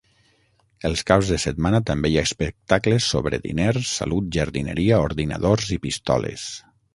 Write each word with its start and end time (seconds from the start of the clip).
Els 0.87 1.01
caps 1.09 1.27
de 1.33 1.35
setmana 1.43 1.81
també 1.89 2.11
hi 2.13 2.17
ha 2.21 2.23
espectacles 2.29 3.09
sobre 3.17 3.41
diners, 3.45 3.93
salut, 4.01 4.33
jardineria, 4.39 4.99
ordinadors 5.11 5.69
i 5.77 5.79
pistoles. 5.87 6.49